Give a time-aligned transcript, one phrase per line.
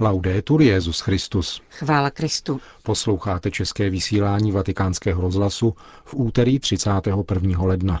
[0.00, 1.62] Laudetur Jezus Christus.
[1.70, 2.60] Chvála Kristu.
[2.82, 5.74] Posloucháte české vysílání Vatikánského rozhlasu
[6.04, 7.62] v úterý 31.
[7.62, 8.00] ledna.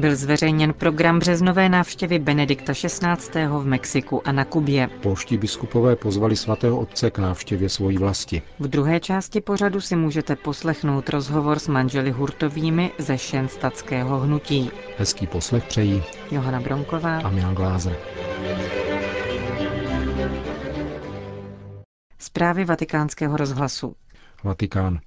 [0.00, 3.46] Byl zveřejněn program březnové návštěvy Benedikta XVI.
[3.46, 4.88] v Mexiku a na Kubě.
[5.02, 8.42] Polští biskupové pozvali svatého otce k návštěvě svojí vlasti.
[8.58, 14.70] V druhé části pořadu si můžete poslechnout rozhovor s manželi Hurtovými ze šenstatského hnutí.
[14.98, 17.96] Hezký poslech přejí Johana Bronková a Milan Glázer.
[22.18, 23.94] Zprávy vatikánského rozhlasu.
[24.44, 24.98] Vatikán.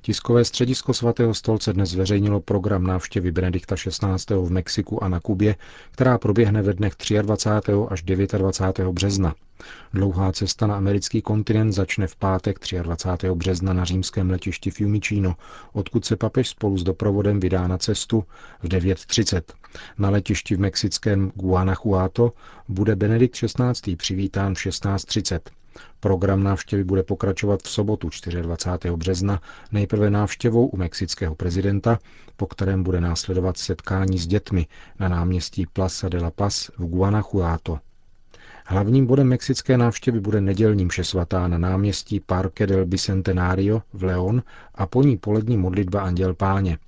[0.00, 4.34] Tiskové středisko svatého stolce dnes zveřejnilo program návštěvy Benedikta XVI.
[4.34, 5.56] v Mexiku a na Kubě,
[5.90, 7.72] která proběhne ve dnech 23.
[7.88, 8.92] až 29.
[8.92, 9.34] března.
[9.94, 13.28] Dlouhá cesta na americký kontinent začne v pátek 23.
[13.34, 15.36] března na římském letišti Fiumicino,
[15.72, 18.24] odkud se papež spolu s doprovodem vydá na cestu
[18.62, 19.42] v 9.30.
[19.98, 22.32] Na letišti v mexickém Guanajuato
[22.68, 23.96] bude Benedikt XVI.
[23.96, 25.40] přivítán v 16.30.
[26.00, 28.08] Program návštěvy bude pokračovat v sobotu
[28.42, 28.96] 24.
[28.96, 29.40] března
[29.72, 31.98] nejprve návštěvou u mexického prezidenta,
[32.36, 34.66] po kterém bude následovat setkání s dětmi
[34.98, 37.78] na náměstí Plaza de la Paz v Guanajuato.
[38.66, 44.42] Hlavním bodem mexické návštěvy bude nedělní mše svatá na náměstí Parque del Bicentenario v León
[44.74, 46.78] a po ní polední modlitba Anděl Páně.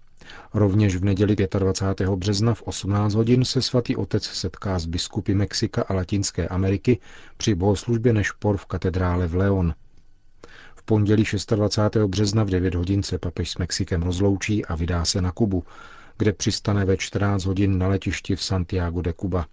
[0.55, 2.11] Rovněž v neděli 25.
[2.11, 6.99] března v 18 hodin se svatý otec setká s biskupy Mexika a Latinské Ameriky
[7.37, 9.75] při bohoslužbě Nešpor v katedrále v Leon.
[10.75, 11.25] V pondělí
[11.57, 12.07] 26.
[12.07, 15.65] března v 9 hodin se papež s Mexikem rozloučí a vydá se na Kubu,
[16.19, 19.47] kde přistane ve 14 hodin na letišti v Santiago de Cuba.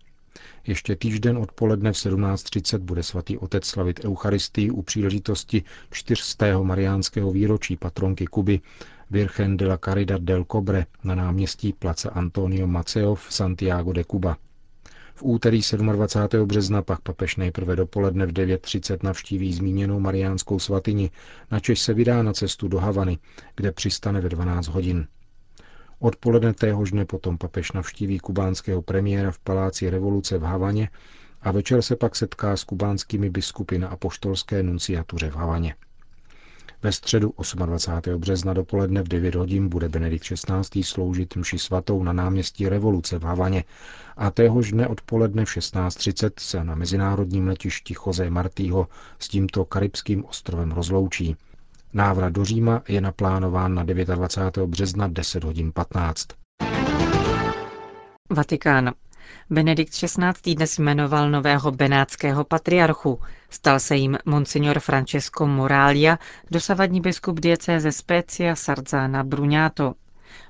[0.68, 6.64] Ještě týžden odpoledne v 17.30 bude svatý otec slavit Eucharistii u příležitosti 400.
[6.64, 8.60] mariánského výročí patronky Kuby
[9.11, 14.38] Virgen de la Caridad del Cobre na náměstí Plaza Antonio Maceo v Santiago de Cuba.
[15.16, 15.61] V úterý
[15.94, 16.47] 27.
[16.47, 21.11] března pak papež nejprve dopoledne v 9.30 navštíví zmíněnou mariánskou svatyni,
[21.52, 23.17] načež se vydá na cestu do Havany,
[23.55, 25.08] kde přistane ve 12 hodin.
[25.99, 30.89] Odpoledne téhož dne potom papež navštíví kubánského premiéra v Paláci revoluce v Havaně
[31.42, 35.76] a večer se pak setká s kubánskými biskupy na apoštolské nunciatuře v Havaně.
[36.83, 37.33] Ve středu
[37.65, 38.20] 28.
[38.20, 40.83] března dopoledne v 9 hodin bude Benedikt XVI.
[40.83, 43.64] sloužit mši svatou na náměstí Revoluce v Havaně
[44.17, 48.88] a téhož dne odpoledne v 16.30 se na mezinárodním letišti Jose Martího
[49.20, 51.36] s tímto karibským ostrovem rozloučí.
[51.93, 54.67] Návrat do Říma je naplánován na 29.
[54.67, 56.27] března 10 hodin 15.
[58.30, 58.92] Vatikán.
[59.49, 60.55] Benedikt XVI.
[60.55, 63.20] dnes jmenoval nového benátského patriarchu.
[63.49, 66.20] Stal se jim monsignor Francesco Moralia,
[66.52, 69.93] dosavadní biskup diecéze Spezia Sarzana Brugnato.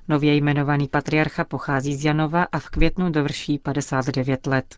[0.07, 4.75] Nově jmenovaný patriarcha pochází z Janova a v květnu dovrší 59 let.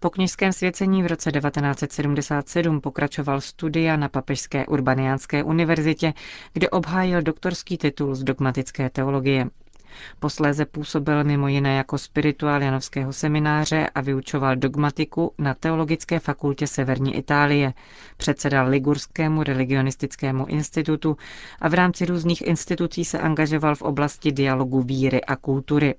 [0.00, 6.14] Po kněžském svěcení v roce 1977 pokračoval studia na Papežské urbaniánské univerzitě,
[6.52, 9.46] kde obhájil doktorský titul z dogmatické teologie.
[10.18, 17.16] Posléze působil mimo jiné jako spirituál Janovského semináře a vyučoval dogmatiku na Teologické fakultě Severní
[17.16, 17.72] Itálie,
[18.16, 21.16] předsedal Ligurskému religionistickému institutu
[21.60, 25.94] a v rámci různých institucí se angažoval v oblasti dialogu víry a kultury.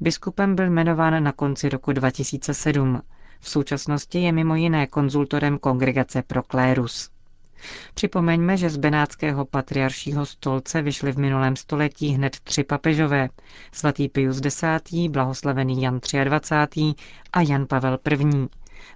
[0.00, 3.02] Biskupem byl jmenován na konci roku 2007.
[3.40, 7.10] V současnosti je mimo jiné konzultorem Kongregace pro klérus.
[7.94, 13.28] Připomeňme, že z benátského patriaršího stolce vyšly v minulém století hned tři papežové.
[13.72, 14.62] Svatý Pius X.,
[15.10, 16.94] blahoslavený Jan 23.
[17.32, 18.48] a Jan Pavel I.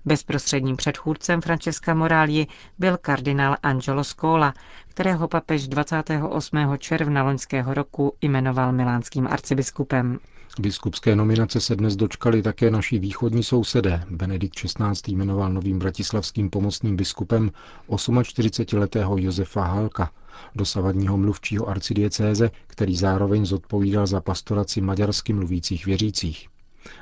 [0.05, 2.47] Bezprostředním předchůdcem Francesca Morálii
[2.79, 4.55] byl kardinál Angelo Scola,
[4.89, 6.59] kterého papež 28.
[6.79, 10.19] června loňského roku jmenoval milánským arcibiskupem.
[10.59, 14.05] Biskupské nominace se dnes dočkali také naši východní sousedé.
[14.11, 14.93] Benedikt XVI.
[15.07, 17.51] jmenoval novým bratislavským pomocným biskupem
[17.89, 20.11] 48-letého Josefa Halka,
[20.55, 26.49] dosavadního mluvčího arcidiecéze, který zároveň zodpovídal za pastoraci maďarsky mluvících věřících.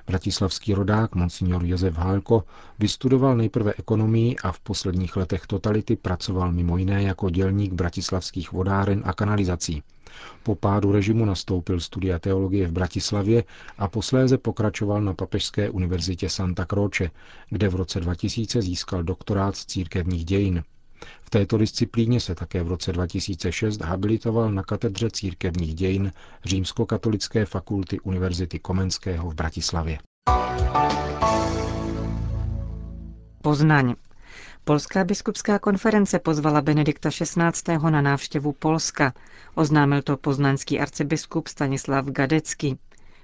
[0.07, 2.45] Bratislavský rodák monsignor Josef Hálko
[2.79, 9.03] vystudoval nejprve ekonomii a v posledních letech totality pracoval mimo jiné jako dělník bratislavských vodáren
[9.05, 9.83] a kanalizací.
[10.43, 13.45] Po pádu režimu nastoupil studia teologie v Bratislavě
[13.79, 17.11] a posléze pokračoval na Papežské univerzitě Santa Croce,
[17.51, 20.63] kde v roce 2000 získal doktorát z církevních dějin.
[21.23, 26.13] V této disciplíně se také v roce 2006 habilitoval na katedře církevních dějin
[26.45, 29.99] Římskokatolické fakulty Univerzity Komenského v Bratislavě.
[33.43, 33.95] Poznaň.
[34.69, 37.79] Polská biskupská konference pozvala Benedikta XVI.
[37.91, 39.13] na návštěvu Polska.
[39.55, 42.79] Oznámil to poznanský arcibiskup Stanislav Gadecký.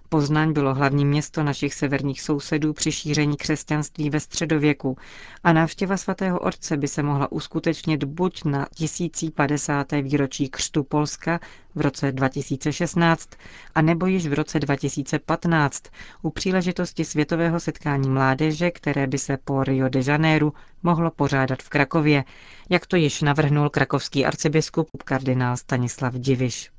[0.09, 4.97] Poznaň bylo hlavní město našich severních sousedů při šíření křesťanství ve středověku
[5.45, 9.93] a návštěva svatého Otce by se mohla uskutečnit buď na 1050.
[9.93, 11.41] výročí křtu Polska
[11.75, 13.29] v roce 2016,
[13.75, 15.83] a nebo již v roce 2015
[16.23, 20.53] u příležitosti světového setkání mládeže, které by se po Rio de Janeiro
[20.83, 22.25] mohlo pořádat v Krakově,
[22.71, 26.74] jak to již navrhnul krakovský arcibiskup kardinál Stanislav Diviš.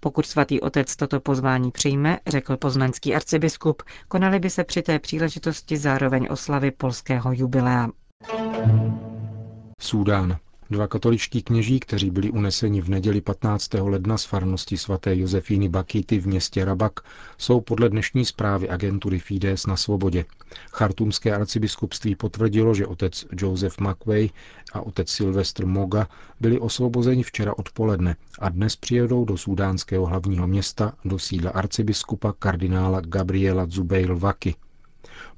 [0.00, 5.76] Pokud svatý otec toto pozvání přijme, řekl poznanský arcibiskup, konaly by se při té příležitosti
[5.76, 7.88] zároveň oslavy polského jubilea.
[9.80, 10.36] Súdán.
[10.74, 13.74] Dva katoličtí kněží, kteří byli uneseni v neděli 15.
[13.74, 16.92] ledna z farnosti svaté Josefíny Bakity v městě Rabak,
[17.38, 20.24] jsou podle dnešní zprávy agentury Fides na svobodě.
[20.72, 24.28] Chartumské arcibiskupství potvrdilo, že otec Joseph McWay
[24.72, 26.08] a otec Sylvester Moga
[26.40, 33.00] byli osvobozeni včera odpoledne a dnes přijedou do sudánského hlavního města do sídla arcibiskupa kardinála
[33.00, 34.54] Gabriela Zubeil Vaki.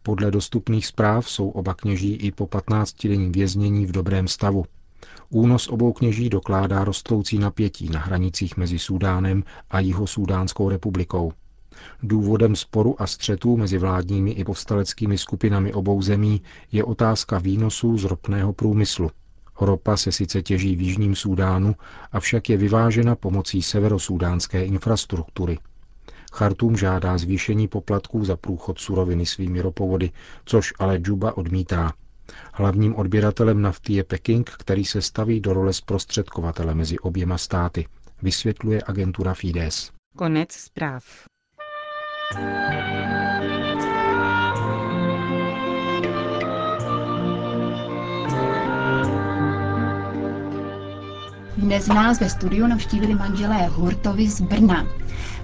[0.02, 4.64] Podle dostupných zpráv jsou oba kněží i po 15-denním věznění v dobrém stavu.
[5.30, 11.32] Únos obou kněží dokládá rostoucí napětí na hranicích mezi Súdánem a Jihosúdánskou republikou.
[12.02, 16.42] Důvodem sporu a střetů mezi vládními i povstaleckými skupinami obou zemí
[16.72, 19.10] je otázka výnosů z ropného průmyslu.
[19.60, 21.74] Ropa se sice těží v Jižním Súdánu,
[22.12, 25.58] avšak je vyvážena pomocí severosúdánské infrastruktury.
[26.32, 30.10] Chartum žádá zvýšení poplatků za průchod suroviny svými ropovody,
[30.44, 31.92] což ale Džuba odmítá.
[32.52, 37.86] Hlavním odběratelem nafty je Peking, který se staví do role zprostředkovatele mezi oběma státy,
[38.22, 39.90] vysvětluje agentura Fides.
[40.16, 41.04] Konec zpráv.
[51.66, 54.86] Dnes nás ve studiu navštívili manželé Hurtovi z Brna.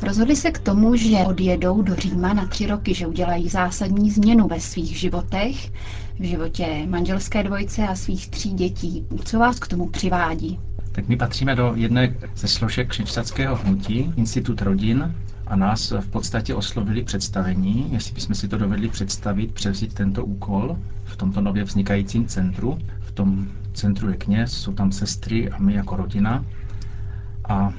[0.03, 4.49] Rozhodli se k tomu, že odjedou do Říma na tři roky, že udělají zásadní změnu
[4.49, 5.73] ve svých životech,
[6.19, 9.07] v životě manželské dvojce a svých tří dětí.
[9.25, 10.61] Co vás k tomu přivádí?
[10.93, 15.15] Tak my patříme do jedné ze složek křičtatského hnutí, Institut rodin,
[15.47, 20.79] a nás v podstatě oslovili představení, jestli bychom si to dovedli představit, převzít tento úkol
[21.05, 22.79] v tomto nově vznikajícím centru.
[23.01, 26.45] V tom centru je kněz, jsou tam sestry a my jako rodina.
[27.49, 27.73] A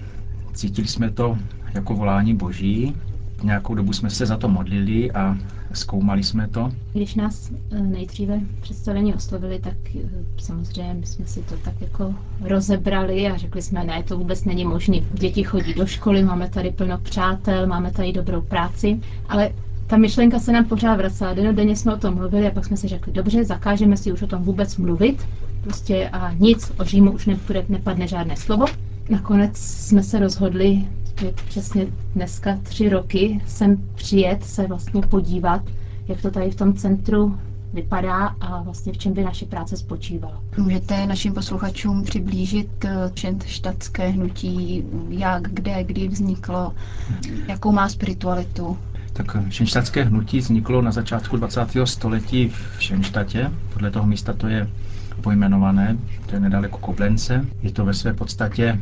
[0.54, 1.38] cítili jsme to
[1.74, 2.96] jako volání boží.
[3.44, 5.38] Nějakou dobu jsme se za to modlili a
[5.74, 6.72] zkoumali jsme to.
[6.94, 10.00] Když nás eh, nejdříve představení oslovili, tak eh,
[10.38, 14.98] samozřejmě jsme si to tak jako rozebrali a řekli jsme, ne, to vůbec není možné.
[15.14, 19.00] Děti chodí do školy, máme tady plno přátel, máme tady dobrou práci,
[19.30, 19.52] ale
[19.88, 21.34] ta myšlenka se nám pořád vracela.
[21.34, 24.28] Denodenně jsme o tom mluvili a pak jsme si řekli, dobře, zakážeme si už o
[24.28, 25.28] tom vůbec mluvit.
[25.64, 28.66] Prostě a nic o Římu už nepůjde, nepadne žádné slovo.
[29.10, 30.84] Nakonec jsme se rozhodli
[31.22, 35.62] je přesně dneska tři roky sem přijet se vlastně podívat,
[36.08, 37.40] jak to tady v tom centru
[37.74, 40.42] vypadá a vlastně v čem by naše práce spočívala.
[40.58, 42.86] Můžete našim posluchačům přiblížit
[43.16, 46.74] šentštatské hnutí, jak, kde, kdy vzniklo,
[47.48, 48.78] jakou má spiritualitu?
[49.14, 51.62] Tak šenštatské hnutí vzniklo na začátku 20.
[51.86, 53.52] století v Šenštatě.
[53.74, 54.70] Podle toho místa to je
[55.22, 57.46] pojmenované, to je nedaleko Koblence.
[57.62, 58.80] Je to ve své podstatě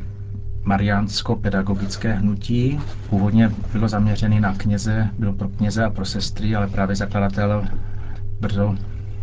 [0.64, 2.80] mariánsko-pedagogické hnutí.
[3.10, 7.66] Původně bylo zaměřené na kněze, bylo pro kněze a pro sestry, ale právě zakladatel
[8.40, 8.76] brzo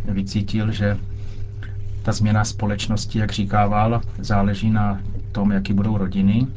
[0.05, 0.97] vycítil, že
[2.03, 6.47] ta změna společnosti, jak říkával, záleží na tom, jaký budou rodiny.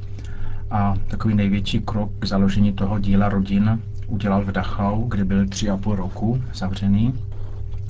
[0.70, 5.70] A takový největší krok k založení toho díla rodin udělal v Dachau, kde byl tři
[5.70, 7.14] a půl roku zavřený,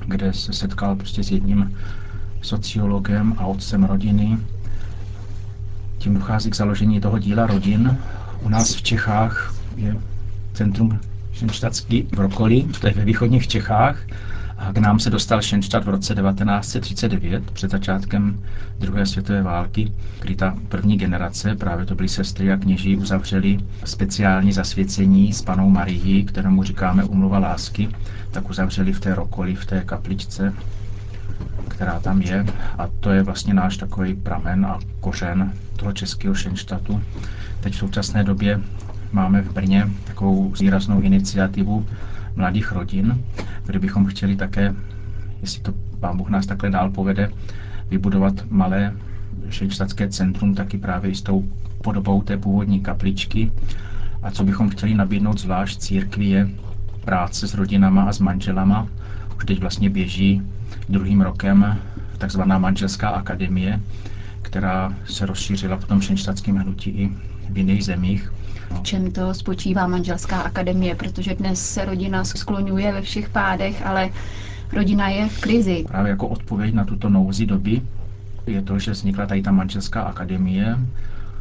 [0.07, 1.77] kde se setkal prostě s jedním
[2.43, 4.39] sociologem a otcem rodiny,
[5.99, 7.99] tím dochází k založení toho díla rodin.
[8.43, 9.97] U nás v Čechách je
[10.55, 10.99] centrum
[11.33, 13.99] Šenštadský v Rokoli, to je ve východních Čechách.
[14.59, 18.41] A k nám se dostal Šenštad v roce 1939, před začátkem
[18.81, 24.53] druhé světové války, kdy ta první generace, právě to byly sestry a kněží, uzavřeli speciální
[24.53, 27.89] zasvěcení s panou Marií, kterému říkáme umluva lásky,
[28.31, 30.53] tak uzavřeli v té Rokoli, v té kapličce
[31.83, 32.47] která tam je
[32.79, 37.03] a to je vlastně náš takový pramen a kořen toho českého Šenštatu.
[37.61, 38.61] Teď v současné době
[39.13, 41.87] máme v Brně takovou výraznou iniciativu
[42.37, 43.25] mladých rodin,
[43.67, 44.75] kde bychom chtěli také,
[45.41, 47.31] jestli to pán Bůh nás takhle dál povede,
[47.91, 48.93] vybudovat malé
[49.51, 51.45] šenštatské centrum taky právě i s tou
[51.83, 53.53] podobou té původní kapličky.
[54.23, 56.49] A co bychom chtěli nabídnout zvlášť církvi je
[57.05, 58.89] práce s rodinama a s manželama.
[59.37, 60.43] Už teď vlastně běží
[60.89, 61.79] druhým rokem
[62.19, 63.81] takzvaná manželská akademie,
[64.43, 67.11] která se rozšířila v tom šenštátském hnutí i
[67.51, 68.33] v jiných zemích.
[68.71, 74.11] V čem to spočívá manželská akademie, protože dnes se rodina skloňuje ve všech pádech, ale
[74.73, 75.85] rodina je v krizi.
[75.89, 77.83] Právě jako odpověď na tuto nouzi doby
[78.47, 80.79] je to, že vznikla tady ta manželská akademie.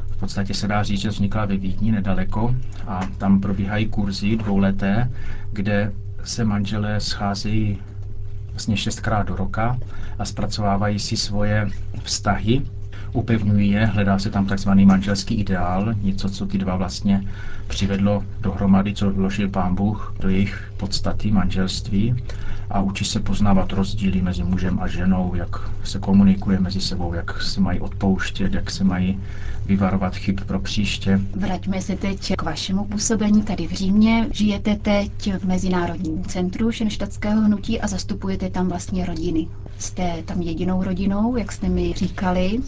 [0.09, 2.55] V podstatě se dá říct, že vznikla ve Vídni nedaleko
[2.87, 5.11] a tam probíhají kurzy dvouleté,
[5.51, 5.91] kde
[6.23, 7.79] se manželé scházejí
[8.51, 9.79] vlastně šestkrát do roka
[10.19, 11.69] a zpracovávají si svoje
[12.03, 12.61] vztahy,
[13.13, 17.27] upevňují je, hledá se tam takzvaný manželský ideál, něco, co ty dva vlastně
[17.67, 22.15] přivedlo dohromady, co vložil pán Bůh do jejich podstaty manželství
[22.73, 25.49] a učí se poznávat rozdíly mezi mužem a ženou, jak
[25.83, 29.19] se komunikuje mezi sebou, jak se mají odpouštět, jak se mají
[29.65, 31.19] vyvarovat chyb pro příště.
[31.35, 34.27] Vraťme se teď k vašemu působení tady v Římě.
[34.31, 39.47] Žijete teď v Mezinárodním centru šenštatského hnutí a zastupujete tam vlastně rodiny.
[39.79, 42.59] Jste tam jedinou rodinou, jak jste mi říkali.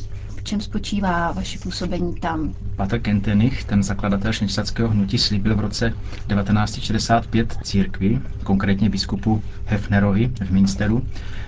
[0.43, 2.53] Čem spočívá vaše působení tam?
[2.75, 5.93] Pater Kentenich, ten zakladatel šenštatského hnutí, slíbil v roce
[6.27, 11.05] 1965 církvi, konkrétně biskupu Hefnerovi v Minsteru,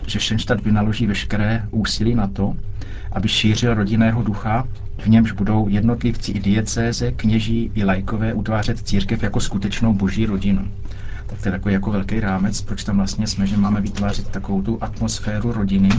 [0.08, 2.56] že Šenštat vynaloží veškeré úsilí na to,
[3.12, 9.24] aby šířil rodinného ducha, v němž budou jednotlivci i diecéze, kněží i lajkové utvářet církev
[9.24, 10.72] jako skutečnou boží rodinu.
[11.28, 14.62] Tak to je takový jako velký rámec, proč tam vlastně jsme, že máme vytvářet takovou
[14.62, 15.90] tu atmosféru rodiny.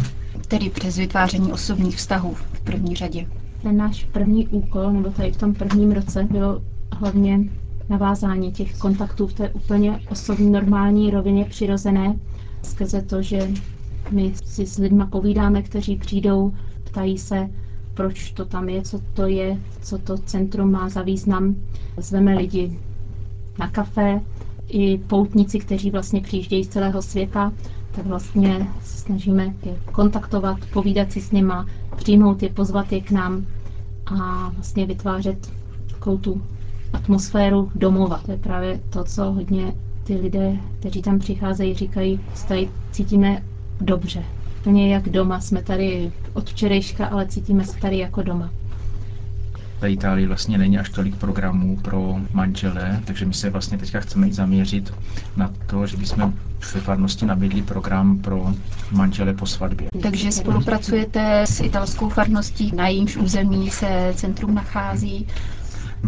[0.48, 3.26] Tedy přes vytváření osobních vztahů v první řadě.
[3.62, 6.62] Ten náš první úkol, nebo tady v tom prvním roce, bylo
[6.92, 7.40] hlavně
[7.88, 12.18] navázání těch kontaktů v té úplně osobní normální rovině přirozené,
[12.62, 13.48] skrze to, že
[14.10, 16.52] my si s lidmi povídáme, kteří přijdou,
[16.84, 17.48] ptají se,
[17.94, 21.56] proč to tam je, co to je, co to centrum má za význam.
[21.96, 22.78] Zveme lidi
[23.58, 24.20] na kafe,
[24.68, 27.52] i poutníci, kteří vlastně přijíždějí z celého světa,
[28.02, 33.46] vlastně se snažíme je kontaktovat, povídat si s nima, přijmout je, pozvat je k nám
[34.06, 35.52] a vlastně vytvářet
[35.90, 36.42] takovou tu
[36.92, 38.20] atmosféru domova.
[38.26, 39.74] To je právě to, co hodně
[40.04, 43.42] ty lidé, kteří tam přicházejí, říkají, tady cítíme
[43.80, 44.24] dobře.
[44.60, 45.40] Úplně jak doma.
[45.40, 48.50] Jsme tady od včerejška, ale cítíme se tady jako doma.
[49.80, 54.32] V Itálii vlastně není až tolik programů pro manžele, takže my se vlastně teďka chceme
[54.32, 54.94] zaměřit
[55.36, 56.32] na to, že bychom
[56.74, 58.54] ve farnosti nabídli program pro
[58.92, 59.88] manžele po svatbě.
[60.02, 65.26] Takže spolupracujete s italskou farností, na jejímž území se centrum nachází.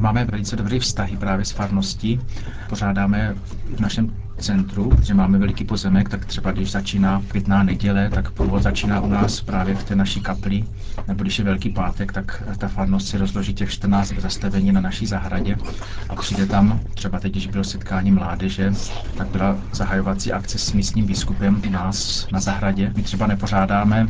[0.00, 2.20] Máme velice dobré vztahy právě s farností.
[2.68, 3.34] Pořádáme
[3.76, 8.62] v našem centru, že máme veliký pozemek, tak třeba když začíná květná neděle, tak průvod
[8.62, 10.64] začíná u nás právě v té naší kapli,
[11.08, 15.06] nebo když je Velký pátek, tak ta farnost si rozloží těch 14 zastavení na naší
[15.06, 15.56] zahradě
[16.08, 18.72] a přijde tam, třeba teď, když bylo setkání mládeže,
[19.16, 22.92] tak byla zahajovací akce s místním biskupem u nás na zahradě.
[22.96, 24.08] My třeba nepořádáme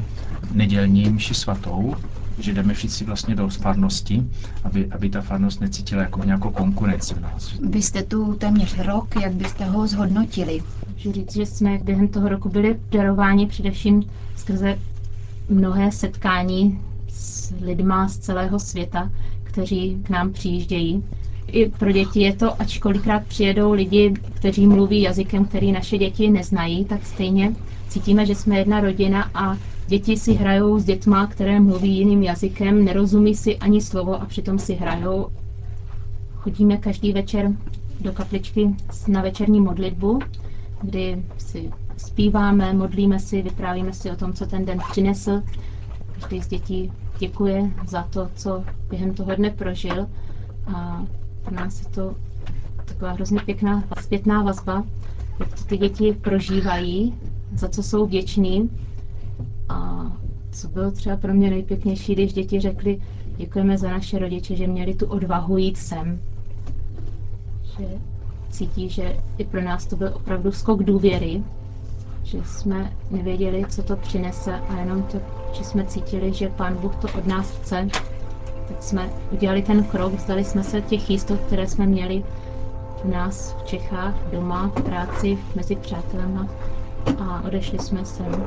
[0.52, 1.97] nedělní mši svatou,
[2.38, 4.23] že jdeme všichni vlastně do farnosti,
[4.64, 7.52] aby, aby ta farnost necítila jako nějakou konkurenci v nás.
[7.71, 10.62] Vy jste tu téměř rok, jak byste ho zhodnotili?
[10.95, 14.02] Můžu říct, že jsme během toho roku byli darováni především
[14.37, 14.78] skrze
[15.49, 19.11] mnohé setkání s lidma z celého světa,
[19.45, 21.04] kteří k nám přijíždějí.
[21.52, 26.85] I pro děti je to, ačkolikrát přijedou lidi, kteří mluví jazykem, který naše děti neznají,
[26.85, 27.55] tak stejně
[27.88, 29.57] cítíme, že jsme jedna rodina a
[29.88, 34.59] Děti si hrajou s dětma, které mluví jiným jazykem, nerozumí si ani slovo a přitom
[34.59, 35.28] si hrajou.
[36.35, 37.50] Chodíme každý večer
[38.00, 38.75] do kapličky
[39.09, 40.19] na večerní modlitbu,
[40.83, 45.43] kdy si zpíváme, modlíme si, vyprávíme si o tom, co ten den přinesl.
[46.21, 50.07] Každý z dětí děkuje za to, co během toho dne prožil.
[50.75, 51.02] A
[51.49, 52.14] pro nás je to
[52.85, 54.85] taková hrozně pěkná zpětná vazba,
[55.40, 57.14] jak to ty děti prožívají,
[57.57, 58.71] za co jsou vděční
[59.69, 60.07] a
[60.52, 63.00] co bylo třeba pro mě nejpěknější, když děti řekly,
[63.37, 66.21] děkujeme za naše rodiče, že měli tu odvahu jít sem.
[67.78, 67.87] Že
[68.50, 71.43] cítí, že i pro nás to byl opravdu skok důvěry,
[72.25, 75.21] že jsme nevěděli, co to přinese a jenom to,
[75.52, 77.88] že jsme cítili, že Pán Bůh to od nás chce,
[78.69, 82.25] tak jsme udělali ten krok, vzdali jsme se těch jistot, které jsme měli
[83.05, 86.49] u nás v Čechách, doma, v práci, mezi přátelema
[87.19, 88.47] a odešli jsme sem.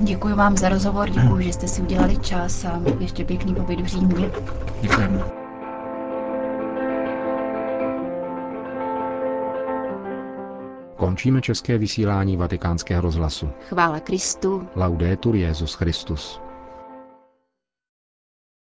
[0.00, 3.86] Děkuji vám za rozhovor, děkuji, že jste si udělali čas a ještě pěkný pobyt v
[3.86, 4.30] Římě.
[4.80, 5.24] Děkujeme.
[10.96, 13.50] Končíme české vysílání vatikánského rozhlasu.
[13.68, 14.68] Chvála Kristu.
[14.76, 16.40] Laudetur Jezus Christus.